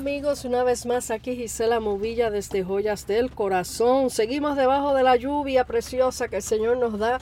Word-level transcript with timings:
Amigos, 0.00 0.46
una 0.46 0.64
vez 0.64 0.86
más 0.86 1.10
aquí 1.10 1.36
Gisela 1.36 1.78
Movilla 1.78 2.30
desde 2.30 2.64
Joyas 2.64 3.06
del 3.06 3.30
Corazón. 3.30 4.08
Seguimos 4.08 4.56
debajo 4.56 4.94
de 4.94 5.02
la 5.02 5.16
lluvia 5.16 5.66
preciosa 5.66 6.28
que 6.28 6.36
el 6.36 6.42
Señor 6.42 6.78
nos 6.78 6.98
da. 6.98 7.20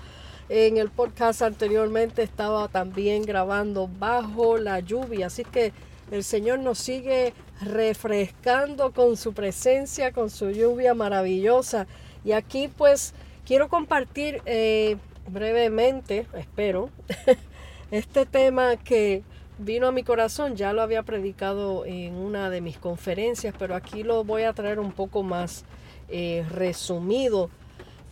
En 0.49 0.77
el 0.77 0.89
podcast 0.89 1.43
anteriormente 1.43 2.23
estaba 2.23 2.69
también 2.69 3.25
grabando 3.25 3.91
bajo 3.99 4.59
la 4.59 4.79
lluvia, 4.79 5.27
así 5.27 5.43
que 5.43 5.73
el 6.13 6.23
Señor 6.23 6.61
nos 6.61 6.79
sigue 6.79 7.35
refrescando 7.61 8.93
con 8.93 9.17
su 9.17 9.33
presencia, 9.33 10.13
con 10.13 10.31
su 10.31 10.53
lluvia 10.53 10.95
maravillosa. 10.95 11.89
Y 12.25 12.31
aquí 12.31 12.69
pues 12.69 13.13
quiero 13.45 13.69
compartir 13.69 14.41
eh, 14.47 14.99
brevemente, 15.27 16.29
espero, 16.33 16.91
este 17.91 18.25
tema 18.25 18.77
que 18.77 19.25
vino 19.59 19.89
a 19.89 19.93
mi 19.93 20.05
corazón, 20.05 20.57
ya 20.57 20.73
lo 20.73 20.83
había 20.83 21.03
predicado 21.03 21.85
en 21.85 22.15
una 22.15 22.49
de 22.51 22.61
mis 22.61 22.79
conferencias, 22.79 23.55
pero 23.59 23.75
aquí 23.75 24.03
lo 24.03 24.25
voy 24.25 24.45
a 24.45 24.53
traer 24.53 24.79
un 24.79 24.93
poco 24.93 25.23
más 25.23 25.65
eh, 26.09 26.47
resumido. 26.51 27.51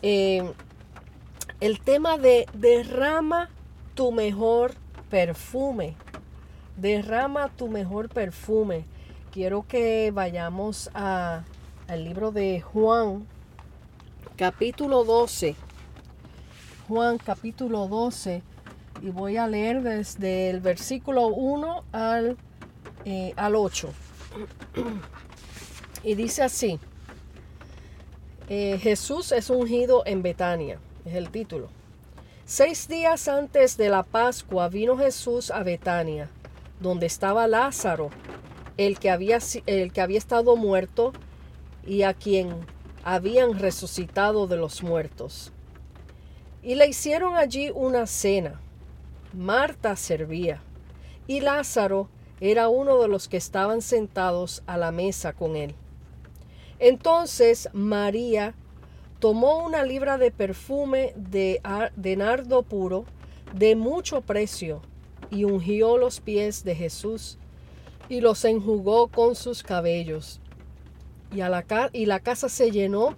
Eh, 0.02 0.42
el 1.60 1.80
tema 1.80 2.18
de 2.18 2.46
derrama 2.52 3.48
tu 3.94 4.12
mejor 4.12 4.74
perfume. 5.08 5.94
Derrama 6.76 7.48
tu 7.48 7.68
mejor 7.68 8.08
perfume. 8.08 8.84
Quiero 9.32 9.66
que 9.66 10.10
vayamos 10.12 10.90
a, 10.94 11.44
al 11.88 12.04
libro 12.04 12.32
de 12.32 12.60
Juan, 12.60 13.26
capítulo 14.36 15.04
12. 15.04 15.54
Juan, 16.88 17.18
capítulo 17.18 17.86
12 17.86 18.42
y 19.02 19.10
voy 19.10 19.36
a 19.36 19.46
leer 19.46 19.82
desde 19.82 20.50
el 20.50 20.60
versículo 20.60 21.28
1 21.28 21.84
al, 21.92 22.36
eh, 23.04 23.32
al 23.36 23.56
8. 23.56 23.88
Y 26.02 26.14
dice 26.14 26.42
así, 26.42 26.78
eh, 28.48 28.78
Jesús 28.80 29.32
es 29.32 29.50
ungido 29.50 30.02
en 30.06 30.22
Betania, 30.22 30.78
es 31.04 31.14
el 31.14 31.30
título. 31.30 31.68
Seis 32.44 32.86
días 32.86 33.26
antes 33.26 33.76
de 33.76 33.88
la 33.88 34.04
Pascua 34.04 34.68
vino 34.68 34.96
Jesús 34.96 35.50
a 35.50 35.64
Betania, 35.64 36.28
donde 36.80 37.06
estaba 37.06 37.48
Lázaro, 37.48 38.10
el 38.76 39.00
que 39.00 39.10
había, 39.10 39.38
el 39.66 39.92
que 39.92 40.00
había 40.00 40.18
estado 40.18 40.54
muerto 40.54 41.12
y 41.84 42.02
a 42.02 42.14
quien 42.14 42.54
habían 43.02 43.58
resucitado 43.58 44.46
de 44.46 44.56
los 44.56 44.82
muertos. 44.82 45.52
Y 46.62 46.76
le 46.76 46.86
hicieron 46.86 47.36
allí 47.36 47.72
una 47.74 48.06
cena. 48.06 48.60
Marta 49.32 49.96
servía 49.96 50.62
y 51.26 51.40
Lázaro 51.40 52.08
era 52.40 52.68
uno 52.68 53.00
de 53.00 53.08
los 53.08 53.28
que 53.28 53.36
estaban 53.36 53.82
sentados 53.82 54.62
a 54.66 54.76
la 54.76 54.92
mesa 54.92 55.32
con 55.32 55.56
él. 55.56 55.74
Entonces 56.78 57.68
María 57.72 58.54
tomó 59.18 59.64
una 59.64 59.82
libra 59.84 60.18
de 60.18 60.30
perfume 60.30 61.12
de, 61.16 61.60
nardo 62.16 62.62
puro 62.62 63.04
de 63.54 63.74
mucho 63.74 64.20
precio 64.20 64.82
y 65.30 65.44
ungió 65.44 65.96
los 65.96 66.20
pies 66.20 66.64
de 66.64 66.74
Jesús 66.74 67.38
y 68.08 68.20
los 68.20 68.44
enjugó 68.44 69.08
con 69.08 69.34
sus 69.34 69.62
cabellos. 69.62 70.40
Y, 71.32 71.38
la, 71.38 71.64
y 71.92 72.06
la 72.06 72.20
casa 72.20 72.48
se 72.48 72.70
llenó 72.70 73.16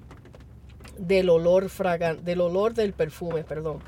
del 0.96 1.28
olor 1.28 1.68
fragante, 1.68 2.22
del 2.22 2.40
olor 2.40 2.74
del 2.74 2.92
perfume, 2.92 3.44
perdón. 3.44 3.80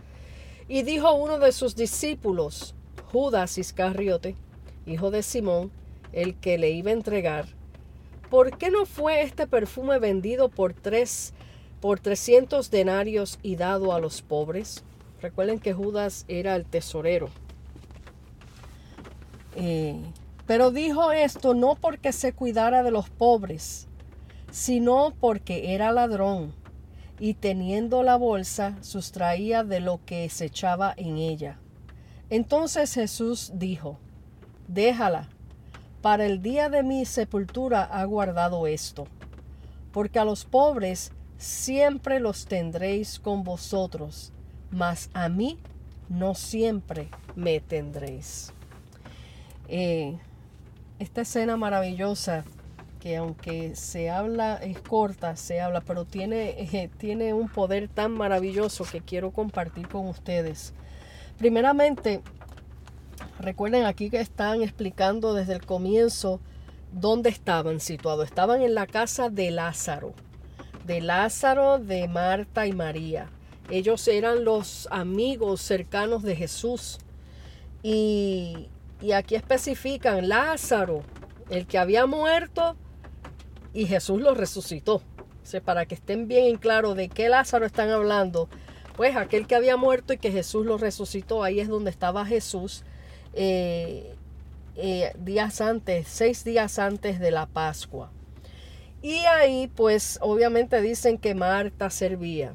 Y 0.70 0.84
dijo 0.84 1.12
uno 1.14 1.40
de 1.40 1.50
sus 1.50 1.74
discípulos, 1.74 2.76
Judas 3.10 3.58
Iscariote, 3.58 4.36
hijo 4.86 5.10
de 5.10 5.24
Simón, 5.24 5.72
el 6.12 6.36
que 6.36 6.58
le 6.58 6.70
iba 6.70 6.90
a 6.90 6.94
entregar, 6.94 7.46
¿por 8.30 8.56
qué 8.56 8.70
no 8.70 8.86
fue 8.86 9.22
este 9.22 9.48
perfume 9.48 9.98
vendido 9.98 10.48
por 10.48 10.72
tres, 10.72 11.34
por 11.80 11.98
trescientos 11.98 12.70
denarios 12.70 13.40
y 13.42 13.56
dado 13.56 13.92
a 13.92 13.98
los 13.98 14.22
pobres? 14.22 14.84
Recuerden 15.20 15.58
que 15.58 15.72
Judas 15.72 16.24
era 16.28 16.54
el 16.54 16.64
tesorero. 16.64 17.30
Eh, 19.56 20.00
pero 20.46 20.70
dijo 20.70 21.10
esto 21.10 21.52
no 21.52 21.74
porque 21.74 22.12
se 22.12 22.32
cuidara 22.32 22.84
de 22.84 22.92
los 22.92 23.10
pobres, 23.10 23.88
sino 24.52 25.14
porque 25.18 25.74
era 25.74 25.90
ladrón 25.90 26.59
y 27.20 27.34
teniendo 27.34 28.02
la 28.02 28.16
bolsa 28.16 28.76
sustraía 28.80 29.62
de 29.62 29.80
lo 29.80 30.00
que 30.04 30.28
se 30.30 30.46
echaba 30.46 30.94
en 30.96 31.18
ella. 31.18 31.58
Entonces 32.30 32.94
Jesús 32.94 33.52
dijo, 33.54 33.98
déjala, 34.66 35.28
para 36.00 36.24
el 36.24 36.40
día 36.40 36.70
de 36.70 36.82
mi 36.82 37.04
sepultura 37.04 37.84
ha 37.84 38.02
guardado 38.04 38.66
esto, 38.66 39.06
porque 39.92 40.18
a 40.18 40.24
los 40.24 40.46
pobres 40.46 41.12
siempre 41.36 42.20
los 42.20 42.46
tendréis 42.46 43.18
con 43.20 43.44
vosotros, 43.44 44.32
mas 44.70 45.10
a 45.12 45.28
mí 45.28 45.58
no 46.08 46.34
siempre 46.34 47.10
me 47.36 47.60
tendréis. 47.60 48.52
Eh, 49.68 50.18
esta 50.98 51.20
escena 51.20 51.56
maravillosa 51.56 52.44
que 53.00 53.16
aunque 53.16 53.74
se 53.74 54.10
habla, 54.10 54.56
es 54.56 54.78
corta, 54.78 55.34
se 55.34 55.60
habla, 55.60 55.80
pero 55.80 56.04
tiene, 56.04 56.50
eh, 56.50 56.90
tiene 56.98 57.32
un 57.32 57.48
poder 57.48 57.88
tan 57.88 58.12
maravilloso 58.12 58.84
que 58.84 59.00
quiero 59.00 59.32
compartir 59.32 59.88
con 59.88 60.06
ustedes. 60.06 60.74
Primeramente, 61.38 62.20
recuerden 63.40 63.86
aquí 63.86 64.10
que 64.10 64.20
están 64.20 64.62
explicando 64.62 65.34
desde 65.34 65.54
el 65.54 65.64
comienzo 65.64 66.40
dónde 66.92 67.30
estaban 67.30 67.80
situados. 67.80 68.26
Estaban 68.26 68.60
en 68.60 68.74
la 68.74 68.86
casa 68.86 69.30
de 69.30 69.50
Lázaro, 69.50 70.12
de 70.86 71.00
Lázaro, 71.00 71.78
de 71.78 72.06
Marta 72.06 72.66
y 72.66 72.72
María. 72.72 73.30
Ellos 73.70 74.06
eran 74.08 74.44
los 74.44 74.88
amigos 74.90 75.62
cercanos 75.62 76.22
de 76.22 76.36
Jesús. 76.36 76.98
Y, 77.82 78.68
y 79.00 79.12
aquí 79.12 79.36
especifican 79.36 80.28
Lázaro, 80.28 81.02
el 81.48 81.66
que 81.66 81.78
había 81.78 82.04
muerto, 82.04 82.76
y 83.72 83.86
Jesús 83.86 84.20
lo 84.20 84.34
resucitó. 84.34 85.02
para 85.64 85.86
que 85.86 85.94
estén 85.96 86.28
bien 86.28 86.46
en 86.46 86.58
claro 86.58 86.94
de 86.94 87.08
qué 87.08 87.28
Lázaro 87.28 87.66
están 87.66 87.90
hablando, 87.90 88.48
pues 88.96 89.16
aquel 89.16 89.46
que 89.46 89.54
había 89.54 89.76
muerto 89.76 90.12
y 90.12 90.18
que 90.18 90.30
Jesús 90.30 90.64
lo 90.66 90.78
resucitó, 90.78 91.42
ahí 91.42 91.58
es 91.58 91.68
donde 91.68 91.90
estaba 91.90 92.24
Jesús 92.26 92.84
eh, 93.32 94.14
eh, 94.76 95.12
días 95.18 95.60
antes, 95.60 96.06
seis 96.08 96.44
días 96.44 96.78
antes 96.78 97.18
de 97.18 97.30
la 97.30 97.46
Pascua. 97.46 98.12
Y 99.02 99.14
ahí 99.24 99.68
pues 99.74 100.18
obviamente 100.20 100.80
dicen 100.82 101.18
que 101.18 101.34
Marta 101.34 101.90
servía. 101.90 102.52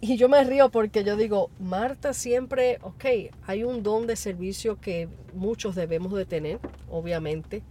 Y 0.00 0.16
yo 0.16 0.28
me 0.28 0.44
río 0.44 0.70
porque 0.70 1.02
yo 1.02 1.16
digo, 1.16 1.48
Marta 1.58 2.12
siempre, 2.12 2.78
ok, 2.82 3.04
hay 3.46 3.64
un 3.64 3.82
don 3.82 4.06
de 4.06 4.16
servicio 4.16 4.78
que 4.78 5.08
muchos 5.32 5.74
debemos 5.74 6.12
de 6.12 6.26
tener, 6.26 6.58
obviamente. 6.90 7.62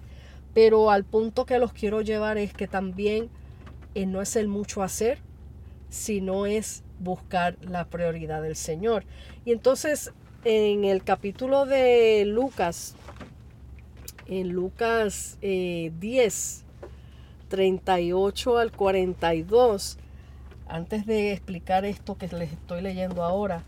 Pero 0.53 0.91
al 0.91 1.03
punto 1.03 1.45
que 1.45 1.59
los 1.59 1.73
quiero 1.73 2.01
llevar 2.01 2.37
es 2.37 2.53
que 2.53 2.67
también 2.67 3.29
eh, 3.95 4.05
no 4.05 4.21
es 4.21 4.35
el 4.35 4.47
mucho 4.47 4.83
hacer, 4.83 5.19
sino 5.89 6.45
es 6.45 6.83
buscar 6.99 7.57
la 7.61 7.85
prioridad 7.85 8.41
del 8.41 8.55
Señor. 8.55 9.05
Y 9.45 9.51
entonces 9.51 10.11
en 10.45 10.83
el 10.83 11.03
capítulo 11.03 11.65
de 11.65 12.25
Lucas, 12.25 12.95
en 14.27 14.49
Lucas 14.49 15.37
10, 15.41 16.65
38 17.47 18.57
al 18.57 18.71
42, 18.71 19.97
antes 20.67 21.05
de 21.05 21.31
explicar 21.31 21.85
esto 21.85 22.17
que 22.17 22.27
les 22.27 22.51
estoy 22.51 22.81
leyendo 22.81 23.23
ahora, 23.23 23.63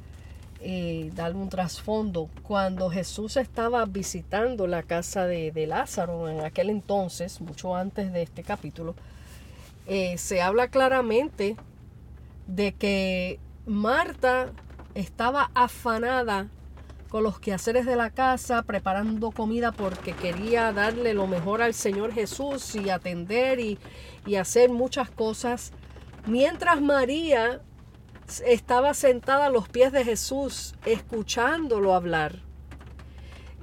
eh, 0.67 1.11
darle 1.13 1.37
un 1.37 1.49
trasfondo. 1.49 2.27
Cuando 2.41 2.89
Jesús 2.89 3.37
estaba 3.37 3.85
visitando 3.85 4.65
la 4.65 4.81
casa 4.81 5.27
de, 5.27 5.67
Lázaro 5.67 6.27
en 6.27 6.41
aquel 6.41 6.71
entonces, 6.71 7.39
mucho 7.39 7.75
antes 7.75 8.11
de 8.11 8.23
este 8.23 8.41
capítulo, 8.41 8.95
eh, 9.85 10.17
se 10.17 10.41
habla 10.41 10.69
claramente 10.69 11.55
de 12.47 12.73
que 12.73 13.39
Marta 13.67 14.53
estaba 14.95 15.51
afanada 15.53 16.47
con 17.09 17.21
los 17.21 17.39
quehaceres 17.39 17.85
de 17.85 17.95
la 17.95 18.09
casa, 18.09 18.63
preparando 18.63 19.29
comida 19.29 19.71
porque 19.71 20.13
quería 20.13 20.73
darle 20.73 21.13
lo 21.13 21.27
mejor 21.27 21.61
al 21.61 21.75
Señor 21.75 22.11
Jesús 22.11 22.73
y 22.73 22.89
atender 22.89 23.59
y, 23.59 23.77
y 24.25 24.37
hacer 24.37 24.71
muchas 24.71 25.11
cosas. 25.11 25.73
Mientras 26.25 26.81
María 26.81 27.61
estaba 28.45 28.93
sentada 28.93 29.47
a 29.47 29.49
los 29.49 29.69
pies 29.69 29.91
de 29.91 30.03
Jesús, 30.03 30.75
escuchándolo 30.85 31.93
hablar. 31.93 32.39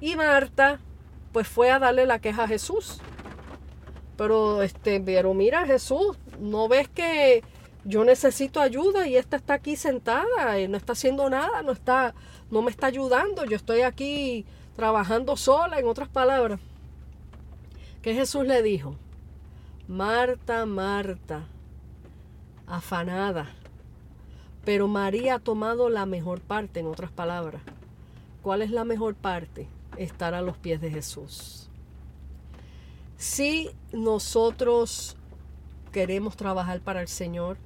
Y 0.01 0.17
Marta, 0.17 0.81
pues 1.33 1.49
fue 1.49 1.71
a 1.71 1.79
darle 1.79 2.07
la 2.07 2.21
queja 2.21 2.45
a 2.45 2.49
Jesús. 2.49 2.99
Pero, 4.17 4.63
este, 4.63 5.01
pero 5.01 5.35
mira, 5.35 5.67
Jesús, 5.67 6.19
¿no 6.39 6.69
ves 6.69 6.89
que 6.89 7.43
yo 7.85 8.05
necesito 8.05 8.61
ayuda 8.61 9.09
y 9.09 9.17
esta 9.17 9.37
está 9.37 9.55
aquí 9.55 9.77
sentada 9.77 10.61
y 10.61 10.69
no 10.69 10.77
está 10.77 10.93
haciendo 10.93 11.29
nada, 11.29 11.63
no 11.63 11.73
está, 11.73 12.15
no 12.51 12.63
me 12.63 12.71
está 12.71 12.87
ayudando, 12.87 13.45
yo 13.45 13.57
estoy 13.57 13.83
aquí 13.83 14.47
trabajando 14.77 15.37
sola, 15.37 15.79
en 15.79 15.87
otras 15.87 16.09
palabras. 16.09 16.61
¿Qué 18.03 18.15
Jesús 18.15 18.47
le 18.47 18.63
dijo? 18.63 18.97
Marta, 19.89 20.67
Marta, 20.67 21.47
afanada. 22.67 23.49
Pero 24.65 24.89
María 24.89 25.37
ha 25.37 25.39
tomado 25.39 25.89
la 25.89 26.07
mejor 26.07 26.41
parte, 26.41 26.81
en 26.81 26.87
otras 26.87 27.11
palabras. 27.11 27.63
¿Cuál 28.43 28.63
es 28.63 28.71
la 28.71 28.85
mejor 28.85 29.15
parte? 29.15 29.69
Estar 29.97 30.35
a 30.35 30.43
los 30.43 30.57
pies 30.57 30.81
de 30.81 30.91
Jesús. 30.91 31.69
Si 33.17 33.71
nosotros 33.93 35.17
queremos 35.93 36.37
trabajar 36.37 36.81
para 36.81 37.03
el 37.03 37.09
Señor 37.09 37.57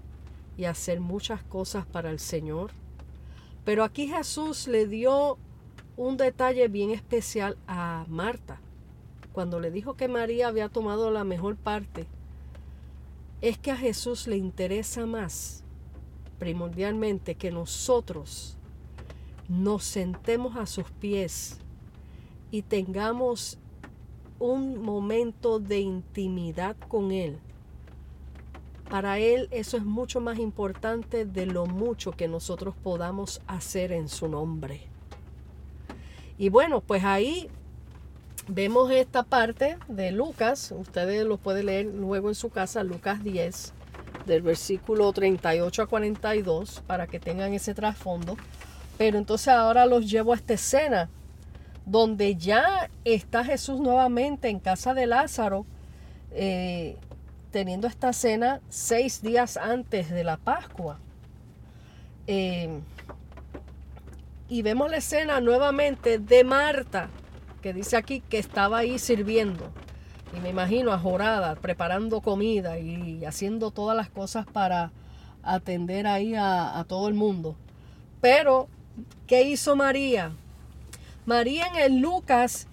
y 0.57 0.65
hacer 0.65 1.01
muchas 1.01 1.43
cosas 1.43 1.87
para 1.87 2.11
el 2.11 2.19
Señor, 2.19 2.73
pero 3.65 3.85
aquí 3.85 4.07
Jesús 4.07 4.69
le 4.69 4.87
dio 4.87 5.39
un 5.97 6.17
detalle 6.17 6.69
bien 6.69 6.91
especial 6.91 7.57
a 7.67 8.05
Marta. 8.09 8.61
Cuando 9.33 9.61
le 9.61 9.71
dijo 9.71 9.95
que 9.95 10.09
María 10.09 10.49
había 10.49 10.69
tomado 10.69 11.11
la 11.11 11.25
mejor 11.25 11.57
parte, 11.57 12.07
es 13.41 13.59
que 13.59 13.71
a 13.71 13.77
Jesús 13.77 14.27
le 14.27 14.37
interesa 14.37 15.07
más, 15.07 15.65
primordialmente, 16.39 17.35
que 17.35 17.51
nosotros 17.51 18.57
nos 19.49 19.85
sentemos 19.85 20.57
a 20.57 20.67
sus 20.67 20.91
pies 20.91 21.59
y 22.51 22.63
tengamos 22.63 23.59
un 24.39 24.83
momento 24.83 25.59
de 25.61 25.81
intimidad 25.81 26.77
con 26.89 27.13
Él. 27.13 27.39
Para 28.91 29.19
Él 29.19 29.49
eso 29.51 29.77
es 29.77 29.85
mucho 29.85 30.21
más 30.21 30.39
importante 30.39 31.25
de 31.25 31.47
lo 31.47 31.67
mucho 31.67 32.13
que 32.13 32.29
nosotros 32.29 32.75
podamos 32.83 33.41
hacer 33.47 33.93
en 33.93 34.09
su 34.09 34.29
nombre. 34.29 34.83
Y 36.39 36.51
bueno, 36.51 36.81
pues 36.81 37.03
ahí 37.03 37.49
vemos 38.47 38.91
esta 38.91 39.23
parte 39.23 39.79
de 39.89 40.13
Lucas, 40.13 40.73
ustedes 40.77 41.25
lo 41.27 41.39
pueden 41.39 41.67
leer 41.67 41.87
luego 41.87 42.29
en 42.29 42.35
su 42.35 42.51
casa, 42.51 42.85
Lucas 42.85 43.25
10, 43.25 43.73
del 44.27 44.43
versículo 44.43 45.13
38 45.13 45.83
a 45.83 45.87
42, 45.87 46.83
para 46.87 47.07
que 47.07 47.21
tengan 47.21 47.53
ese 47.55 47.75
trasfondo. 47.75 48.37
Pero 48.99 49.19
entonces 49.19 49.49
ahora 49.49 49.87
los 49.87 50.11
llevo 50.11 50.33
a 50.33 50.37
esta 50.37 50.55
escena, 50.55 51.09
donde 51.85 52.37
ya 52.37 52.91
está 53.05 53.45
Jesús 53.45 53.81
nuevamente 53.81 54.49
en 54.49 54.59
casa 54.59 54.95
de 54.95 55.07
Lázaro, 55.07 55.67
eh, 56.33 56.97
teniendo 57.51 57.87
esta 57.87 58.13
cena 58.13 58.61
seis 58.69 59.23
días 59.23 59.57
antes 59.57 60.11
de 60.11 60.25
la 60.25 60.37
Pascua. 60.37 60.99
Eh, 62.27 62.81
y 64.49 64.63
vemos 64.63 64.91
la 64.91 64.99
escena 64.99 65.41
nuevamente 65.41 66.19
de 66.19 66.45
Marta, 66.45 67.09
que 67.63 67.73
dice 67.73 67.97
aquí 67.97 68.21
que 68.21 68.39
estaba 68.39 68.79
ahí 68.79 68.99
sirviendo. 68.99 69.71
Y 70.35 70.41
me 70.41 70.51
imagino 70.51 70.93
ajorada, 70.93 71.55
preparando 71.57 72.21
comida 72.21 72.79
y 72.79 73.25
haciendo 73.25 73.71
todas 73.71 73.97
las 73.97 74.11
cosas 74.11 74.47
para 74.47 74.91
atender 75.43 76.07
ahí 76.07 76.35
a, 76.37 76.85
todo 76.89 77.09
el 77.09 77.15
mundo. 77.15 77.57
Pero, 78.21 78.69
¿qué 79.27 79.43
hizo 79.43 79.77
María? 79.77 80.33
María 81.25 81.67
en 81.67 81.77
el 81.77 81.99
Lucas 81.99 82.67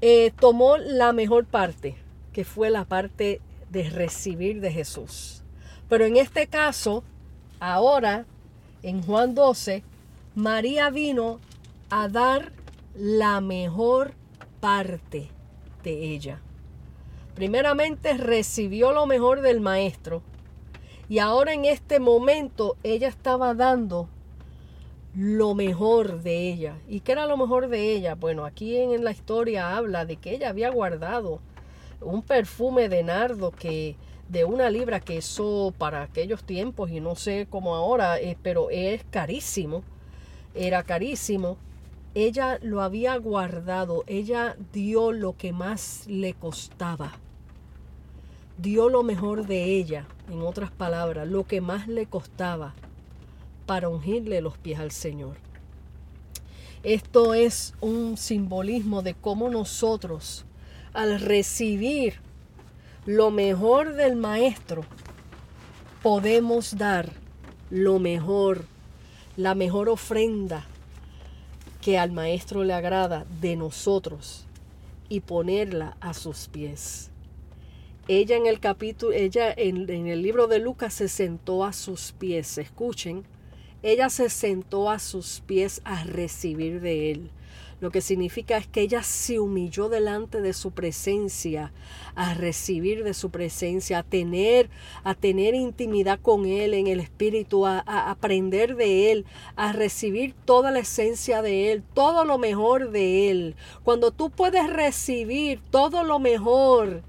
eh, 0.00 0.32
tomó 0.38 0.78
la 0.78 1.12
mejor 1.12 1.44
parte, 1.44 1.96
que 2.32 2.44
fue 2.44 2.70
la 2.70 2.84
parte 2.84 3.40
de 3.70 3.90
recibir 3.90 4.60
de 4.60 4.72
Jesús. 4.72 5.42
Pero 5.88 6.06
en 6.06 6.16
este 6.16 6.46
caso, 6.46 7.04
ahora, 7.60 8.24
en 8.82 9.02
Juan 9.02 9.34
12, 9.34 9.82
María 10.34 10.90
vino 10.90 11.38
a 11.90 12.08
dar 12.08 12.52
la 12.94 13.40
mejor 13.40 14.14
parte 14.60 15.31
ella. 15.90 16.40
Primeramente 17.34 18.14
recibió 18.14 18.92
lo 18.92 19.06
mejor 19.06 19.40
del 19.40 19.60
maestro 19.60 20.22
y 21.08 21.18
ahora 21.18 21.52
en 21.54 21.64
este 21.64 21.98
momento 21.98 22.76
ella 22.82 23.08
estaba 23.08 23.54
dando 23.54 24.08
lo 25.14 25.54
mejor 25.54 26.22
de 26.22 26.48
ella. 26.50 26.78
¿Y 26.88 27.00
qué 27.00 27.12
era 27.12 27.26
lo 27.26 27.36
mejor 27.36 27.68
de 27.68 27.92
ella? 27.92 28.14
Bueno, 28.14 28.44
aquí 28.44 28.76
en 28.76 29.04
la 29.04 29.10
historia 29.10 29.76
habla 29.76 30.04
de 30.04 30.16
que 30.16 30.34
ella 30.34 30.48
había 30.48 30.70
guardado 30.70 31.40
un 32.00 32.22
perfume 32.22 32.88
de 32.88 33.02
nardo 33.02 33.50
que 33.50 33.96
de 34.28 34.44
una 34.44 34.70
libra 34.70 35.00
que 35.00 35.18
eso 35.18 35.74
para 35.76 36.02
aquellos 36.02 36.44
tiempos 36.44 36.90
y 36.90 37.00
no 37.00 37.16
sé 37.16 37.46
cómo 37.50 37.74
ahora, 37.74 38.18
eh, 38.18 38.36
pero 38.42 38.70
es 38.70 39.04
carísimo 39.10 39.82
era 40.54 40.82
carísimo, 40.82 41.56
ella 42.14 42.58
lo 42.60 42.82
había 42.82 43.16
guardado, 43.16 44.04
ella 44.06 44.56
dio 44.72 45.12
lo 45.12 45.36
que 45.36 45.52
más 45.52 46.06
le 46.06 46.34
costaba, 46.34 47.12
dio 48.58 48.90
lo 48.90 49.02
mejor 49.02 49.46
de 49.46 49.64
ella, 49.76 50.06
en 50.30 50.42
otras 50.42 50.70
palabras, 50.70 51.26
lo 51.26 51.46
que 51.46 51.62
más 51.62 51.88
le 51.88 52.06
costaba 52.06 52.74
para 53.64 53.88
ungirle 53.88 54.42
los 54.42 54.58
pies 54.58 54.78
al 54.78 54.90
Señor. 54.90 55.36
Esto 56.82 57.32
es 57.32 57.74
un 57.80 58.18
simbolismo 58.18 59.02
de 59.02 59.14
cómo 59.14 59.48
nosotros, 59.48 60.44
al 60.92 61.18
recibir 61.18 62.16
lo 63.06 63.30
mejor 63.30 63.94
del 63.94 64.16
Maestro, 64.16 64.84
podemos 66.02 66.76
dar 66.76 67.10
lo 67.70 67.98
mejor 67.98 68.66
la 69.36 69.54
mejor 69.54 69.88
ofrenda 69.88 70.66
que 71.82 71.98
al 71.98 72.12
Maestro 72.12 72.64
le 72.64 72.72
agrada 72.72 73.26
de 73.40 73.56
nosotros 73.56 74.46
y 75.08 75.20
ponerla 75.20 75.96
a 76.00 76.14
sus 76.14 76.48
pies. 76.48 77.10
Ella 78.08 78.36
en 78.36 78.46
el 78.46 78.60
capítulo, 78.60 79.12
ella 79.12 79.52
en, 79.54 79.90
el 79.90 80.22
libro 80.22 80.46
de 80.46 80.60
Lucas 80.60 80.94
se 80.94 81.08
sentó 81.08 81.64
a 81.64 81.72
sus 81.72 82.12
pies. 82.12 82.56
Escuchen, 82.56 83.24
ella 83.82 84.08
se 84.10 84.30
sentó 84.30 84.90
a 84.90 85.00
sus 85.00 85.42
pies 85.44 85.82
a 85.84 86.04
recibir 86.04 86.80
de 86.80 87.10
él. 87.10 87.30
Lo 87.82 87.90
que 87.90 88.00
significa 88.00 88.58
es 88.58 88.68
que 88.68 88.80
ella 88.80 89.02
se 89.02 89.40
humilló 89.40 89.88
delante 89.88 90.40
de 90.40 90.52
su 90.52 90.70
presencia, 90.70 91.72
a 92.14 92.32
recibir 92.32 93.02
de 93.02 93.12
su 93.12 93.30
presencia, 93.30 93.98
a 93.98 94.02
tener, 94.04 94.70
a 95.02 95.16
tener 95.16 95.56
intimidad 95.56 96.20
con 96.20 96.46
Él 96.46 96.74
en 96.74 96.86
el 96.86 97.00
Espíritu, 97.00 97.66
a, 97.66 97.82
a 97.84 98.12
aprender 98.12 98.76
de 98.76 99.10
Él, 99.10 99.26
a 99.56 99.72
recibir 99.72 100.32
toda 100.44 100.70
la 100.70 100.78
esencia 100.78 101.42
de 101.42 101.72
Él, 101.72 101.82
todo 101.92 102.24
lo 102.24 102.38
mejor 102.38 102.92
de 102.92 103.32
Él. 103.32 103.56
Cuando 103.82 104.12
tú 104.12 104.30
puedes 104.30 104.70
recibir 104.70 105.60
todo 105.72 106.04
lo 106.04 106.20
mejor 106.20 107.02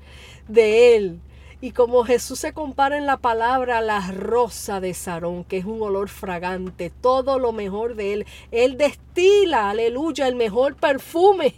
de 0.47 0.95
Él, 0.95 1.19
y 1.63 1.71
como 1.71 2.03
Jesús 2.03 2.39
se 2.39 2.51
compara 2.51 2.97
en 2.97 3.05
la 3.05 3.15
palabra 3.15 3.77
a 3.77 3.81
la 3.81 4.11
rosa 4.11 4.81
de 4.81 4.93
Sarón, 4.93 5.45
que 5.45 5.59
es 5.59 5.63
un 5.63 5.81
olor 5.81 6.09
fragante, 6.09 6.89
todo 6.89 7.39
lo 7.39 7.53
mejor 7.53 7.95
de 7.95 8.11
Él, 8.11 8.25
Él 8.51 8.77
destila, 8.77 9.69
aleluya, 9.69 10.27
el 10.27 10.35
mejor 10.35 10.75
perfume 10.75 11.53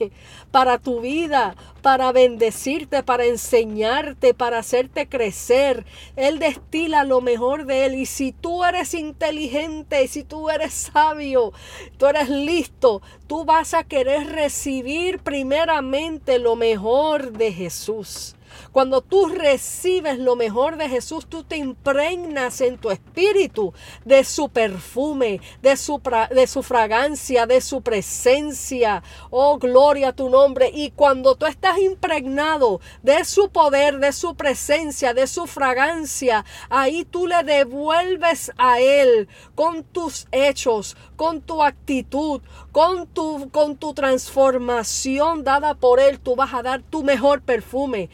para 0.52 0.78
tu 0.78 1.02
vida, 1.02 1.56
para 1.82 2.12
bendecirte, 2.12 3.02
para 3.02 3.26
enseñarte, 3.26 4.36
para 4.36 4.60
hacerte 4.60 5.10
crecer. 5.10 5.88
Él 6.16 6.38
destila 6.38 7.04
lo 7.04 7.20
mejor 7.20 7.66
de 7.66 7.88
Él. 7.88 7.96
Y 7.96 8.06
si 8.06 8.32
tú 8.32 8.64
eres 8.64 8.94
inteligente, 8.94 10.08
si 10.08 10.24
tú 10.24 10.52
eres 10.52 10.92
sabio, 10.94 11.52
tú 11.98 12.06
eres 12.06 12.30
listo, 12.30 13.02
tú 13.26 13.44
vas 13.44 13.74
a 13.74 13.84
querer 13.84 14.28
recibir 14.34 15.18
primeramente 15.18 16.38
lo 16.38 16.56
mejor 16.56 17.32
de 17.32 17.52
Jesús. 17.52 18.35
Cuando 18.72 19.02
tú 19.02 19.28
recibes 19.28 20.20
lo 20.20 20.36
mejor 20.36 20.78
de 20.78 20.90
Jesús, 20.90 21.28
tú 21.28 21.44
te 21.44 21.58
impregnas 21.58 22.62
en 22.62 22.78
tu 22.78 22.92
espíritu 22.92 23.74
de 24.04 24.24
su 24.24 24.50
perfume, 24.50 25.42
de 25.62 25.78
su, 25.78 26.02
de 26.32 26.48
su 26.48 26.64
fragancia, 26.64 27.46
de 27.46 27.62
su 27.62 27.82
presencia. 27.82 29.04
Oh, 29.30 29.58
gloria 29.58 30.10
a 30.10 30.16
tu 30.16 30.30
nombre. 30.30 30.72
Y 30.74 30.92
cuando 30.92 31.36
tú 31.36 31.46
estás 31.46 31.78
impregnado 31.80 32.80
de 33.04 33.24
su 33.26 33.50
poder, 33.50 34.00
de 34.00 34.12
su 34.12 34.36
presencia, 34.36 35.14
de 35.14 35.28
su 35.28 35.48
fragancia, 35.48 36.46
ahí 36.70 37.06
tú 37.06 37.28
le 37.28 37.44
devuelves 37.44 38.52
a 38.58 38.80
Él 38.80 39.28
con 39.56 39.84
tus 39.84 40.28
hechos, 40.32 40.98
con 41.16 41.42
tu 41.42 41.64
actitud, 41.64 42.42
con 42.72 43.08
tu, 43.08 43.50
con 43.52 43.78
tu 43.78 43.94
transformación 43.94 45.44
dada 45.44 45.76
por 45.76 46.00
Él. 46.00 46.20
Tú 46.20 46.36
vas 46.36 46.54
a 46.54 46.64
dar 46.64 46.82
tu 46.82 47.04
mejor 47.04 47.42
perfume 47.42 48.10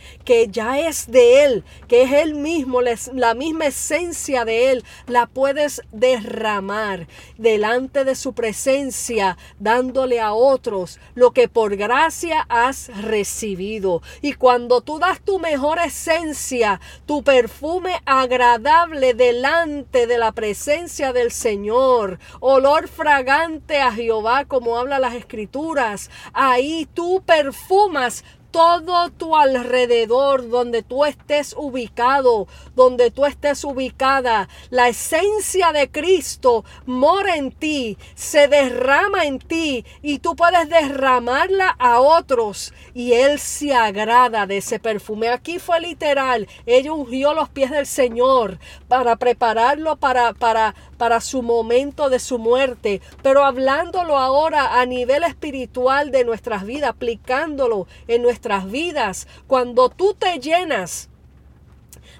ya 0.51 0.79
es 0.79 1.09
de 1.11 1.43
Él, 1.43 1.63
que 1.88 2.03
es 2.03 2.11
Él 2.11 2.35
mismo, 2.35 2.79
la 2.81 3.33
misma 3.33 3.67
esencia 3.67 4.45
de 4.45 4.71
Él, 4.71 4.83
la 5.07 5.27
puedes 5.27 5.81
derramar 5.91 7.07
delante 7.38 8.03
de 8.03 8.15
su 8.15 8.33
presencia, 8.33 9.38
dándole 9.59 10.19
a 10.19 10.33
otros 10.33 11.00
lo 11.15 11.31
que 11.31 11.47
por 11.47 11.75
gracia 11.75 12.45
has 12.50 12.89
recibido. 13.01 14.01
Y 14.21 14.33
cuando 14.33 14.81
tú 14.81 15.00
das 15.00 15.21
tu 15.21 15.39
mejor 15.39 15.79
esencia, 15.79 16.79
tu 17.05 17.23
perfume 17.23 18.01
agradable 18.05 19.13
delante 19.13 20.07
de 20.07 20.17
la 20.17 20.31
presencia 20.31 21.13
del 21.13 21.31
Señor, 21.31 22.19
olor 22.39 22.88
fragante 22.88 23.81
a 23.81 23.91
Jehová, 23.91 24.45
como 24.45 24.77
habla 24.77 25.00
las 25.00 25.15
escrituras, 25.15 26.09
ahí 26.33 26.88
tú 26.93 27.23
perfumas 27.25 28.23
todo 28.51 29.10
tu 29.10 29.36
alrededor, 29.36 30.50
donde 30.50 30.84
tú 30.84 31.05
estés 31.05 31.55
ubicado, 31.58 32.48
donde 32.75 33.10
tú 33.12 33.25
estés 33.25 33.63
ubicada, 33.63 34.50
la 34.70 34.89
esencia 34.89 35.72
de 35.72 35.89
Cristo 35.89 36.63
mora 36.86 37.38
en 37.38 37.51
ti, 37.51 37.98
se 38.15 38.48
derrama 38.48 39.25
en 39.25 39.39
ti 39.39 39.86
y 40.01 40.20
tú 40.20 40.36
puedes 40.36 40.70
derramarla 40.70 41.70
a 41.79 42.00
otros 42.00 42.74
y 42.93 43.13
Él 43.13 43.39
se 43.39 43.74
agrada 43.74 44.46
de 44.46 44.58
ese 44.58 44.79
perfume. 44.79 45.29
Aquí 45.29 45.60
fue 45.60 45.79
literal, 45.79 46.48
ella 46.65 46.93
ungió 46.93 47.34
los 47.34 47.50
pies 47.50 47.72
del 47.72 47.86
Señor 47.86 48.60
para 48.88 49.15
prepararlo 49.15 49.96
para, 49.96 50.34
para, 50.34 50.75
para 51.01 51.20
su 51.20 51.41
momento 51.41 52.12
de 52.12 52.20
su 52.20 52.38
muerte, 52.38 53.01
pero 53.24 53.43
hablándolo 53.43 54.20
ahora 54.20 54.79
a 54.79 54.86
nivel 54.86 55.24
espiritual 55.24 56.12
de 56.12 56.24
nuestras 56.24 56.63
vidas, 56.63 56.91
aplicándolo 56.91 57.88
en 58.08 58.22
nuestra 58.22 58.60
vidas, 58.60 59.27
cuando 59.48 59.89
tú 59.89 60.13
te 60.13 60.38
llenas 60.38 61.10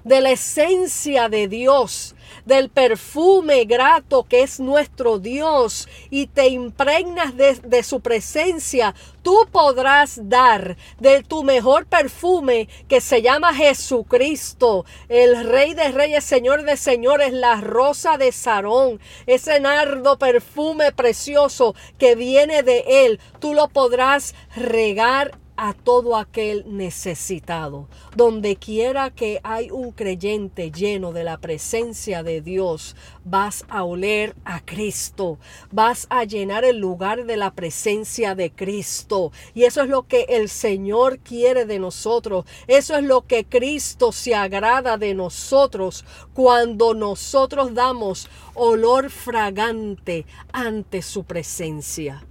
de 0.04 0.20
la 0.20 0.30
esencia 0.30 1.28
de 1.28 1.48
Dios, 1.48 2.14
del 2.44 2.70
perfume 2.70 3.64
grato 3.64 4.24
que 4.24 4.42
es 4.42 4.58
nuestro 4.58 5.18
Dios 5.18 5.88
y 6.10 6.26
te 6.26 6.48
impregnas 6.48 7.36
de, 7.36 7.54
de, 7.54 7.82
su 7.82 8.00
presencia, 8.00 8.94
tú 9.22 9.36
podrás 9.50 10.28
dar 10.28 10.76
de 10.98 11.22
tu 11.22 11.44
mejor 11.44 11.86
perfume 11.86 12.68
que 12.88 13.00
se 13.00 13.22
llama 13.22 13.54
Jesucristo, 13.54 14.84
el 15.08 15.44
Rey 15.44 15.74
de 15.74 15.88
Reyes, 15.92 16.24
Señor 16.24 16.64
de 16.64 16.76
Señores, 16.76 17.32
la 17.32 17.60
rosa 17.60 18.18
de 18.18 18.32
Sarón, 18.32 19.00
ese 19.26 19.60
nardo 19.60 20.18
perfume 20.18 20.92
precioso 20.92 21.74
que 21.98 22.14
viene 22.14 22.62
de 22.62 22.84
Él, 23.06 23.20
tú 23.38 23.54
lo 23.54 23.68
podrás 23.68 24.34
regar 24.56 25.41
a 25.56 25.72
todo 25.74 26.16
aquel 26.16 26.64
necesitado. 26.66 27.88
Donde 28.16 28.56
quiera 28.56 29.10
que 29.10 29.40
hay 29.42 29.70
un 29.70 29.92
creyente 29.92 30.70
lleno 30.70 31.12
de 31.12 31.24
la 31.24 31.38
presencia 31.38 32.22
de 32.22 32.40
Dios, 32.40 32.96
vas 33.24 33.64
a 33.68 33.84
oler 33.84 34.34
a 34.44 34.64
Cristo, 34.64 35.38
vas 35.70 36.06
a 36.10 36.24
llenar 36.24 36.64
el 36.64 36.78
lugar 36.78 37.24
de 37.24 37.36
la 37.36 37.52
presencia 37.52 38.34
de 38.34 38.50
Cristo. 38.50 39.32
Y 39.54 39.64
eso 39.64 39.82
es 39.82 39.88
lo 39.88 40.06
que 40.06 40.26
el 40.28 40.48
Señor 40.48 41.18
quiere 41.18 41.66
de 41.66 41.78
nosotros. 41.78 42.44
Eso 42.66 42.96
es 42.96 43.04
lo 43.04 43.26
que 43.26 43.44
Cristo 43.44 44.12
se 44.12 44.34
agrada 44.34 44.96
de 44.96 45.14
nosotros 45.14 46.04
cuando 46.34 46.94
nosotros 46.94 47.74
damos 47.74 48.28
olor 48.54 49.10
fragante 49.10 50.26
ante 50.52 51.02
su 51.02 51.24
presencia 51.24 52.24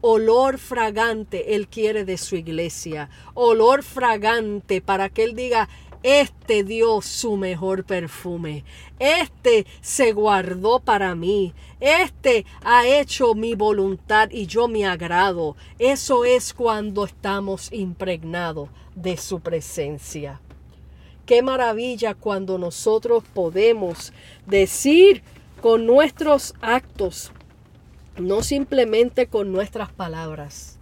olor 0.00 0.58
fragante 0.58 1.54
Él 1.54 1.68
quiere 1.68 2.04
de 2.04 2.18
su 2.18 2.36
iglesia. 2.36 3.10
Olor 3.34 3.82
fragante 3.82 4.80
para 4.80 5.08
que 5.08 5.24
Él 5.24 5.34
diga, 5.34 5.68
este 6.02 6.62
dio 6.62 7.02
su 7.02 7.36
mejor 7.36 7.84
perfume. 7.84 8.64
Este 8.98 9.66
se 9.80 10.12
guardó 10.12 10.80
para 10.80 11.14
mí. 11.14 11.54
Este 11.80 12.46
ha 12.62 12.86
hecho 12.86 13.34
mi 13.34 13.54
voluntad 13.54 14.30
y 14.30 14.46
yo 14.46 14.68
me 14.68 14.86
agrado. 14.86 15.56
Eso 15.78 16.24
es 16.24 16.54
cuando 16.54 17.04
estamos 17.04 17.72
impregnados 17.72 18.68
de 18.94 19.16
su 19.16 19.40
presencia. 19.40 20.40
Qué 21.26 21.42
maravilla 21.42 22.14
cuando 22.14 22.58
nosotros 22.58 23.22
podemos 23.34 24.12
decir 24.46 25.22
con 25.60 25.84
nuestros 25.84 26.54
actos, 26.60 27.32
no 28.18 28.42
simplemente 28.42 29.28
con 29.28 29.52
nuestras 29.52 29.92
palabras. 29.92 30.78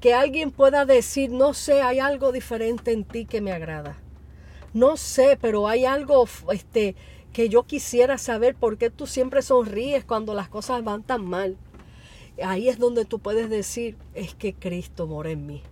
Que 0.00 0.14
alguien 0.14 0.50
pueda 0.50 0.84
decir, 0.84 1.30
no 1.30 1.54
sé, 1.54 1.82
hay 1.82 1.98
algo 1.98 2.30
diferente 2.30 2.92
en 2.92 3.04
ti 3.04 3.24
que 3.24 3.40
me 3.40 3.52
agrada. 3.52 3.98
No 4.74 4.96
sé, 4.96 5.38
pero 5.40 5.66
hay 5.66 5.84
algo 5.84 6.28
este, 6.52 6.94
que 7.32 7.48
yo 7.48 7.64
quisiera 7.64 8.18
saber 8.18 8.54
por 8.54 8.78
qué 8.78 8.90
tú 8.90 9.06
siempre 9.06 9.42
sonríes 9.42 10.04
cuando 10.04 10.34
las 10.34 10.48
cosas 10.48 10.84
van 10.84 11.02
tan 11.02 11.24
mal. 11.24 11.56
Ahí 12.42 12.68
es 12.68 12.78
donde 12.78 13.04
tú 13.04 13.18
puedes 13.18 13.50
decir, 13.50 13.96
es 14.14 14.34
que 14.34 14.54
Cristo 14.54 15.06
mora 15.06 15.30
en 15.30 15.46
mí. 15.46 15.62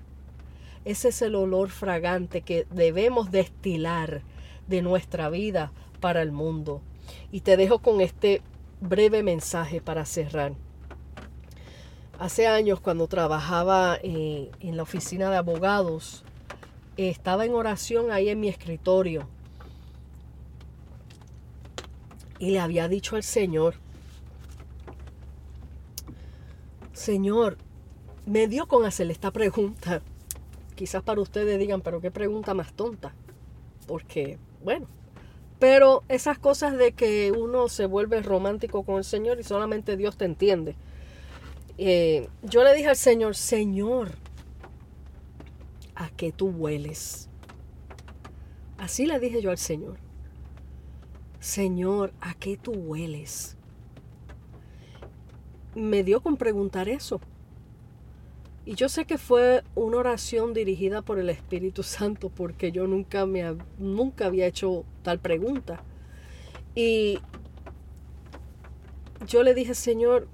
Ese 0.85 1.09
es 1.09 1.23
el 1.23 1.35
olor 1.35 1.71
fragante 1.71 2.43
que 2.43 2.67
debemos 2.71 3.31
destilar 3.31 4.23
de 4.67 4.83
nuestra 4.83 5.29
vida 5.31 5.73
para 6.01 6.23
el 6.23 6.33
mundo. 6.33 6.83
Y 7.31 7.41
te 7.41 7.57
dejo 7.57 7.81
con 7.81 8.01
este 8.01 8.43
breve 8.81 9.23
mensaje 9.23 9.81
para 9.81 10.05
cerrar. 10.05 10.55
Hace 12.19 12.47
años 12.47 12.81
cuando 12.81 13.09
trabajaba 13.09 13.99
eh, 14.03 14.51
en 14.61 14.77
la 14.77 14.83
oficina 14.83 15.31
de 15.31 15.37
abogados, 15.37 16.25
estaba 16.97 17.45
en 17.45 17.53
oración 17.53 18.11
ahí 18.11 18.31
en 18.31 18.41
mi 18.41 18.49
escritorio 18.49 19.29
y 22.39 22.51
le 22.51 22.61
había 22.61 22.89
dicho 22.89 23.17
al 23.17 23.23
Señor, 23.23 23.75
Señor, 26.93 27.59
me 28.25 28.49
dio 28.49 28.67
con 28.67 28.85
hacerle 28.85 29.13
esta 29.13 29.31
pregunta. 29.31 30.03
Quizás 30.75 31.03
para 31.03 31.21
ustedes 31.21 31.59
digan, 31.59 31.81
pero 31.81 32.01
qué 32.01 32.11
pregunta 32.11 32.55
más 32.55 32.73
tonta. 32.73 33.15
Porque, 33.87 34.39
bueno, 34.65 34.87
pero 35.59 36.03
esas 36.09 36.39
cosas 36.39 36.77
de 36.77 36.93
que 36.93 37.33
uno 37.33 37.69
se 37.69 37.87
vuelve 37.87 38.21
romántico 38.23 38.83
con 38.83 38.97
el 38.97 39.05
Señor 39.05 39.39
y 39.39 39.45
solamente 39.45 39.97
Dios 39.97 40.17
te 40.17 40.25
entiende. 40.25 40.77
Eh, 41.79 42.29
yo 42.43 42.65
le 42.65 42.75
dije 42.75 42.89
al 42.89 42.97
Señor, 42.97 43.37
Señor, 43.37 44.13
¿a 45.95 46.09
qué 46.11 46.33
tú 46.33 46.49
hueles? 46.49 47.29
Así 48.79 49.07
le 49.07 49.19
dije 49.19 49.43
yo 49.43 49.51
al 49.51 49.59
Señor. 49.59 49.99
Señor, 51.41 52.13
¿a 52.21 52.35
qué 52.35 52.57
tú 52.57 52.73
hueles? 52.73 53.57
Me 55.75 56.03
dio 56.03 56.23
con 56.23 56.37
preguntar 56.37 56.89
eso. 56.89 57.21
Y 58.65 58.75
yo 58.75 58.89
sé 58.89 59.05
que 59.05 59.17
fue 59.17 59.63
una 59.75 59.99
oración 59.99 60.53
dirigida 60.53 61.03
por 61.03 61.19
el 61.19 61.31
Espíritu 61.31 61.83
Santo 61.83 62.31
porque 62.31 62.73
yo 62.73 62.87
nunca, 62.87 63.25
me, 63.27 63.57
nunca 63.79 64.27
había 64.27 64.47
hecho 64.47 64.85
tal 65.03 65.21
pregunta. 65.21 65.85
Y 66.75 67.21
yo 69.27 69.43
le 69.43 69.55
dije, 69.55 69.75
Señor, 69.75 70.27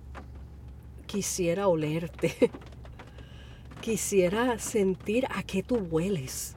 quisiera 1.12 1.68
olerte. 1.68 2.50
quisiera 3.82 4.58
sentir 4.58 5.26
a 5.26 5.42
qué 5.42 5.62
tú 5.62 5.76
hueles. 5.76 6.56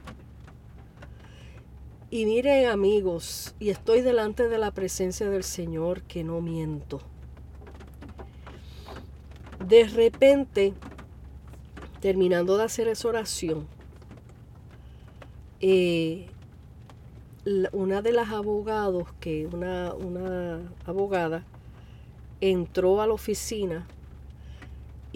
Y 2.08 2.24
miren 2.24 2.66
amigos, 2.66 3.54
y 3.58 3.68
estoy 3.68 4.00
delante 4.00 4.48
de 4.48 4.56
la 4.56 4.70
presencia 4.70 5.28
del 5.28 5.44
Señor 5.44 6.02
que 6.04 6.24
no 6.24 6.40
miento. 6.40 7.02
De 9.62 9.84
repente, 9.88 10.72
terminando 12.00 12.56
de 12.56 12.64
hacer 12.64 12.88
esa 12.88 13.08
oración, 13.08 13.66
eh, 15.60 16.28
una 17.72 18.00
de 18.00 18.12
las 18.12 18.30
abogados, 18.30 19.08
que 19.20 19.46
una, 19.48 19.92
una 19.92 20.62
abogada, 20.86 21.44
entró 22.40 23.02
a 23.02 23.06
la 23.06 23.12
oficina 23.12 23.86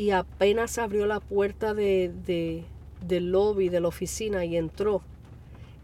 y 0.01 0.13
apenas 0.13 0.79
abrió 0.79 1.05
la 1.05 1.21
puerta 1.21 1.75
de, 1.75 2.65
del 3.07 3.33
lobby 3.33 3.69
de 3.69 3.81
la 3.81 3.89
oficina 3.89 4.47
y 4.47 4.57
entró, 4.57 5.03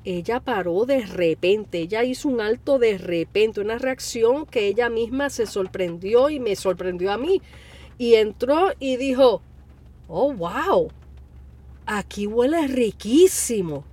ella 0.07 0.41
paró 0.41 0.87
de 0.87 1.05
repente, 1.05 1.81
ella 1.81 2.03
hizo 2.03 2.31
un 2.31 2.41
alto 2.41 2.79
de 2.79 2.97
repente, 2.97 3.61
una 3.61 3.77
reacción 3.77 4.47
que 4.47 4.69
ella 4.69 4.89
misma 4.89 5.29
se 5.29 5.45
sorprendió 5.45 6.31
y 6.31 6.41
me 6.41 6.57
sorprendió 6.57 7.13
a 7.13 7.19
mí. 7.19 7.43
Y 7.99 8.15
entró 8.15 8.71
y 8.79 8.97
dijo, 8.97 9.43
oh, 10.09 10.33
wow, 10.33 10.89
aquí 11.85 12.27
huele 12.27 12.69
riquísimo. 12.69 13.85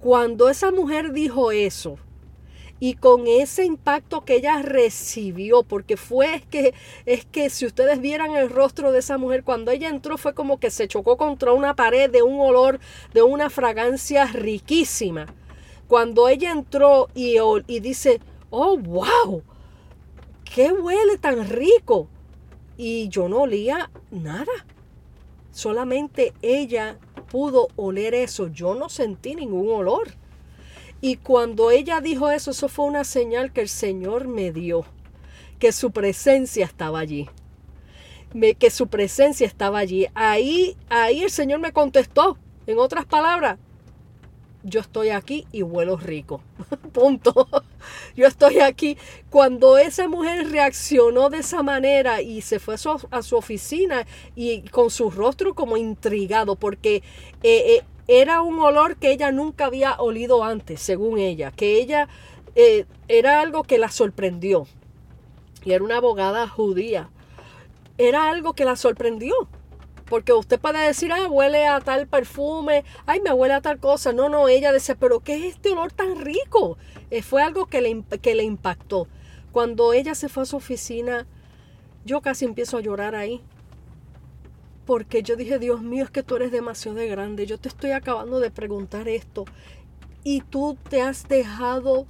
Cuando 0.00 0.48
esa 0.48 0.72
mujer 0.72 1.12
dijo 1.12 1.52
eso, 1.52 2.00
y 2.80 2.94
con 2.94 3.26
ese 3.26 3.64
impacto 3.64 4.24
que 4.24 4.36
ella 4.36 4.62
recibió, 4.62 5.62
porque 5.62 5.96
fue 5.96 6.42
que 6.50 6.74
es 7.06 7.24
que 7.24 7.50
si 7.50 7.66
ustedes 7.66 8.00
vieran 8.00 8.36
el 8.36 8.50
rostro 8.50 8.92
de 8.92 9.00
esa 9.00 9.18
mujer 9.18 9.42
cuando 9.42 9.70
ella 9.70 9.88
entró 9.88 10.16
fue 10.18 10.34
como 10.34 10.58
que 10.58 10.70
se 10.70 10.88
chocó 10.88 11.16
contra 11.16 11.52
una 11.52 11.74
pared 11.74 12.10
de 12.10 12.22
un 12.22 12.40
olor, 12.40 12.78
de 13.12 13.22
una 13.22 13.50
fragancia 13.50 14.26
riquísima. 14.26 15.26
Cuando 15.88 16.28
ella 16.28 16.52
entró 16.52 17.08
y, 17.14 17.36
y 17.66 17.80
dice, 17.80 18.20
"Oh, 18.50 18.76
wow. 18.76 19.42
¿Qué 20.44 20.70
huele 20.72 21.18
tan 21.18 21.48
rico?" 21.48 22.08
Y 22.76 23.08
yo 23.08 23.28
no 23.28 23.42
olía 23.42 23.90
nada. 24.10 24.52
Solamente 25.50 26.34
ella 26.42 26.98
pudo 27.30 27.68
oler 27.76 28.14
eso. 28.14 28.48
Yo 28.48 28.74
no 28.74 28.88
sentí 28.88 29.34
ningún 29.34 29.70
olor. 29.70 30.08
Y 31.00 31.16
cuando 31.16 31.70
ella 31.70 32.00
dijo 32.00 32.30
eso, 32.30 32.50
eso 32.50 32.68
fue 32.68 32.86
una 32.86 33.04
señal 33.04 33.52
que 33.52 33.60
el 33.60 33.68
Señor 33.68 34.26
me 34.26 34.50
dio, 34.52 34.84
que 35.58 35.72
su 35.72 35.92
presencia 35.92 36.64
estaba 36.64 36.98
allí. 36.98 37.28
que 38.58 38.70
su 38.70 38.88
presencia 38.88 39.46
estaba 39.46 39.78
allí. 39.78 40.06
Ahí, 40.14 40.76
ahí 40.90 41.22
el 41.22 41.30
Señor 41.30 41.60
me 41.60 41.72
contestó. 41.72 42.36
En 42.66 42.78
otras 42.78 43.06
palabras, 43.06 43.58
yo 44.62 44.80
estoy 44.80 45.10
aquí 45.10 45.46
y 45.52 45.62
huelo 45.62 45.96
rico. 45.96 46.42
Punto. 46.92 47.48
Yo 48.16 48.26
estoy 48.26 48.58
aquí. 48.58 48.98
Cuando 49.30 49.78
esa 49.78 50.08
mujer 50.08 50.50
reaccionó 50.50 51.30
de 51.30 51.38
esa 51.38 51.62
manera 51.62 52.20
y 52.20 52.42
se 52.42 52.58
fue 52.58 52.74
a 52.74 53.22
su, 53.22 53.36
oficina 53.36 54.06
y 54.34 54.62
con 54.68 54.90
su 54.90 55.10
rostro 55.10 55.54
como 55.54 55.76
intrigado, 55.76 56.56
porque 56.56 56.96
eh, 56.96 57.02
eh, 57.42 57.84
era 58.08 58.40
un 58.40 58.58
olor 58.58 58.96
que 58.96 59.10
ella 59.12 59.30
nunca 59.30 59.66
había 59.66 59.94
olido 59.96 60.42
antes, 60.42 60.80
según 60.80 61.18
ella, 61.18 61.50
que 61.50 61.78
ella 61.78 62.08
eh, 62.54 62.86
era 63.06 63.40
algo 63.40 63.64
que 63.64 63.76
la 63.76 63.90
sorprendió. 63.90 64.66
Y 65.62 65.72
era 65.72 65.84
una 65.84 65.98
abogada 65.98 66.48
judía. 66.48 67.10
Era 67.98 68.30
algo 68.30 68.54
que 68.54 68.64
la 68.64 68.76
sorprendió. 68.76 69.34
Porque 70.08 70.32
usted 70.32 70.58
puede 70.58 70.86
decir, 70.86 71.12
ah, 71.12 71.28
huele 71.28 71.66
a 71.66 71.80
tal 71.80 72.06
perfume, 72.06 72.82
ay, 73.04 73.20
me 73.20 73.30
huele 73.30 73.52
a 73.52 73.60
tal 73.60 73.78
cosa. 73.78 74.14
No, 74.14 74.30
no, 74.30 74.48
ella 74.48 74.72
decía, 74.72 74.96
pero 74.98 75.20
¿qué 75.20 75.34
es 75.34 75.54
este 75.54 75.70
olor 75.70 75.92
tan 75.92 76.18
rico? 76.18 76.78
Eh, 77.10 77.20
fue 77.20 77.42
algo 77.42 77.66
que 77.66 77.82
le, 77.82 78.02
que 78.22 78.34
le 78.34 78.44
impactó. 78.44 79.06
Cuando 79.52 79.92
ella 79.92 80.14
se 80.14 80.30
fue 80.30 80.44
a 80.44 80.46
su 80.46 80.56
oficina, 80.56 81.26
yo 82.06 82.22
casi 82.22 82.46
empiezo 82.46 82.78
a 82.78 82.80
llorar 82.80 83.14
ahí. 83.14 83.42
Porque 84.88 85.22
yo 85.22 85.36
dije, 85.36 85.58
Dios 85.58 85.82
mío, 85.82 86.04
es 86.04 86.10
que 86.10 86.22
tú 86.22 86.36
eres 86.36 86.50
demasiado 86.50 86.96
grande. 87.06 87.44
Yo 87.44 87.58
te 87.58 87.68
estoy 87.68 87.90
acabando 87.90 88.40
de 88.40 88.50
preguntar 88.50 89.06
esto. 89.06 89.44
Y 90.24 90.40
tú 90.40 90.78
te 90.88 91.02
has 91.02 91.28
dejado 91.28 92.06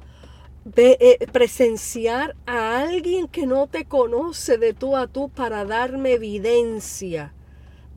de 0.65 0.97
eh, 1.01 1.27
presenciar 1.33 2.37
a 2.47 2.79
alguien 2.79 3.27
que 3.27 3.49
no 3.49 3.67
te 3.67 3.85
conoce 3.85 4.59
de 4.59 4.75
tú 4.75 4.97
a 4.97 5.09
tú 5.09 5.29
para 5.29 5.65
darme 5.65 6.13
evidencia 6.13 7.35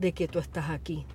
de 0.00 0.10
que 0.10 0.26
tú 0.26 0.40
estás 0.40 0.68
aquí, 0.68 1.06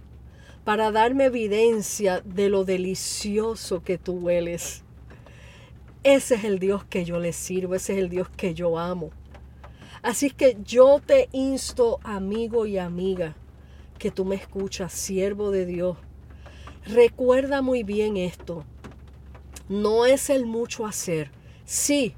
para 0.63 0.89
darme 0.93 1.25
evidencia 1.25 2.21
de 2.21 2.47
lo 2.47 2.63
delicioso 2.63 3.83
que 3.83 3.97
tú 3.97 4.13
hueles. 4.13 4.85
Ese 6.03 6.35
es 6.35 6.45
el 6.45 6.59
Dios 6.59 6.85
que 6.85 7.03
yo 7.03 7.19
le 7.19 7.33
sirvo, 7.33 7.75
ese 7.75 7.95
es 7.95 7.99
el 7.99 8.07
Dios 8.07 8.29
que 8.29 8.53
yo 8.53 8.79
amo. 8.79 9.09
Así 10.03 10.29
que 10.29 10.55
yo 10.63 11.01
te 11.05 11.27
insto, 11.33 11.99
amigo 12.05 12.65
y 12.65 12.77
amiga, 12.77 13.35
que 13.97 14.11
tú 14.11 14.25
me 14.25 14.35
escuchas, 14.35 14.93
siervo 14.93 15.51
de 15.51 15.65
Dios. 15.65 15.97
Recuerda 16.85 17.61
muy 17.61 17.83
bien 17.83 18.17
esto. 18.17 18.63
No 19.69 20.05
es 20.05 20.29
el 20.29 20.45
mucho 20.45 20.85
hacer. 20.85 21.31
Sí, 21.65 22.15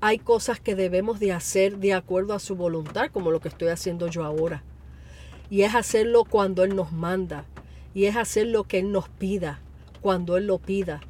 hay 0.00 0.18
cosas 0.18 0.60
que 0.60 0.74
debemos 0.74 1.18
de 1.18 1.32
hacer 1.32 1.78
de 1.78 1.94
acuerdo 1.94 2.34
a 2.34 2.38
su 2.38 2.54
voluntad, 2.54 3.10
como 3.12 3.30
lo 3.30 3.40
que 3.40 3.48
estoy 3.48 3.68
haciendo 3.68 4.06
yo 4.06 4.24
ahora. 4.24 4.62
Y 5.50 5.62
es 5.62 5.74
hacerlo 5.74 6.24
cuando 6.24 6.64
Él 6.64 6.76
nos 6.76 6.92
manda. 6.92 7.44
Y 7.94 8.06
es 8.06 8.16
hacer 8.16 8.46
lo 8.46 8.64
que 8.64 8.78
Él 8.78 8.92
nos 8.92 9.08
pida, 9.08 9.60
cuando 10.00 10.36
Él 10.36 10.46
lo 10.46 10.58
pida. 10.58 11.00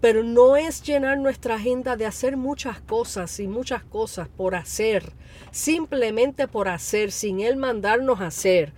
Pero 0.00 0.22
no 0.22 0.56
es 0.56 0.82
llenar 0.82 1.18
nuestra 1.18 1.54
agenda 1.56 1.96
de 1.96 2.06
hacer 2.06 2.36
muchas 2.36 2.80
cosas 2.80 3.38
y 3.40 3.46
muchas 3.46 3.84
cosas 3.84 4.28
por 4.28 4.54
hacer, 4.54 5.12
simplemente 5.50 6.48
por 6.48 6.68
hacer, 6.68 7.12
sin 7.12 7.40
Él 7.40 7.56
mandarnos 7.56 8.20
a 8.20 8.26
hacer, 8.26 8.72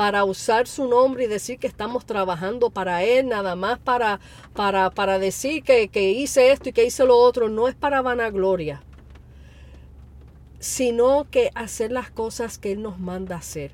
para 0.00 0.24
usar 0.24 0.66
su 0.66 0.88
nombre 0.88 1.24
y 1.24 1.26
decir 1.26 1.58
que 1.58 1.66
estamos 1.66 2.06
trabajando 2.06 2.70
para 2.70 3.02
Él, 3.02 3.28
nada 3.28 3.54
más 3.54 3.78
para, 3.78 4.18
para, 4.54 4.88
para 4.88 5.18
decir 5.18 5.62
que, 5.62 5.88
que 5.88 6.12
hice 6.12 6.52
esto 6.52 6.70
y 6.70 6.72
que 6.72 6.86
hice 6.86 7.04
lo 7.04 7.18
otro, 7.18 7.50
no 7.50 7.68
es 7.68 7.74
para 7.74 8.00
vanagloria, 8.00 8.82
sino 10.58 11.26
que 11.30 11.50
hacer 11.54 11.92
las 11.92 12.10
cosas 12.10 12.56
que 12.56 12.72
Él 12.72 12.80
nos 12.80 12.98
manda 12.98 13.36
hacer 13.36 13.72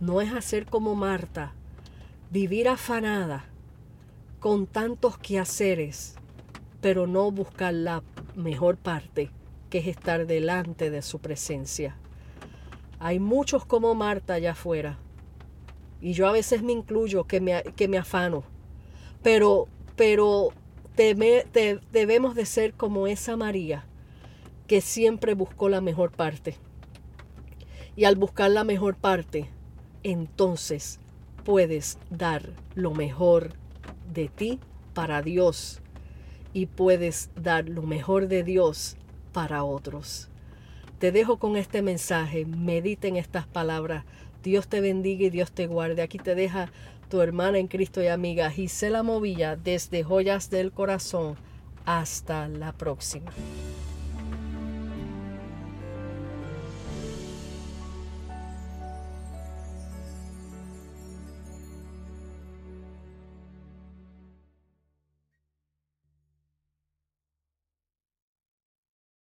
no 0.00 0.22
es 0.22 0.32
hacer 0.32 0.64
como 0.64 0.94
Marta, 0.94 1.52
vivir 2.30 2.66
afanada 2.66 3.44
con 4.40 4.66
tantos 4.66 5.18
quehaceres, 5.18 6.14
pero 6.80 7.06
no 7.06 7.30
buscar 7.30 7.74
la 7.74 8.02
mejor 8.36 8.78
parte, 8.78 9.28
que 9.68 9.80
es 9.80 9.86
estar 9.86 10.26
delante 10.26 10.88
de 10.88 11.02
su 11.02 11.18
presencia. 11.18 11.98
Hay 13.00 13.20
muchos 13.20 13.66
como 13.66 13.94
Marta 13.94 14.32
allá 14.32 14.52
afuera, 14.52 14.96
y 16.02 16.12
yo 16.12 16.26
a 16.26 16.32
veces 16.32 16.62
me 16.62 16.72
incluyo 16.72 17.24
que 17.24 17.40
me, 17.40 17.62
que 17.76 17.86
me 17.86 17.96
afano, 17.96 18.42
pero, 19.22 19.68
pero 19.96 20.50
debemos 20.96 22.34
de 22.34 22.44
ser 22.44 22.74
como 22.74 23.06
esa 23.06 23.36
María, 23.36 23.86
que 24.66 24.80
siempre 24.80 25.34
buscó 25.34 25.68
la 25.68 25.80
mejor 25.80 26.10
parte. 26.10 26.56
Y 27.94 28.04
al 28.04 28.16
buscar 28.16 28.50
la 28.50 28.64
mejor 28.64 28.96
parte, 28.96 29.48
entonces 30.02 30.98
puedes 31.44 31.98
dar 32.10 32.50
lo 32.74 32.92
mejor 32.92 33.50
de 34.12 34.28
ti 34.28 34.58
para 34.94 35.22
Dios 35.22 35.80
y 36.52 36.66
puedes 36.66 37.30
dar 37.36 37.68
lo 37.68 37.82
mejor 37.82 38.28
de 38.28 38.42
Dios 38.42 38.96
para 39.32 39.62
otros. 39.64 40.28
Te 40.98 41.12
dejo 41.12 41.38
con 41.38 41.56
este 41.56 41.82
mensaje, 41.82 42.44
medita 42.44 43.08
en 43.08 43.16
estas 43.16 43.46
palabras. 43.46 44.04
Dios 44.42 44.68
te 44.68 44.80
bendiga 44.80 45.26
y 45.26 45.30
Dios 45.30 45.52
te 45.52 45.66
guarde. 45.66 46.02
Aquí 46.02 46.18
te 46.18 46.34
deja 46.34 46.70
tu 47.08 47.20
hermana 47.20 47.58
en 47.58 47.68
Cristo 47.68 48.02
y 48.02 48.08
amiga 48.08 48.50
Gisela 48.50 49.02
Movilla 49.02 49.56
desde 49.56 50.02
Joyas 50.02 50.50
del 50.50 50.72
Corazón. 50.72 51.36
Hasta 51.84 52.48
la 52.48 52.72
próxima. 52.72 53.32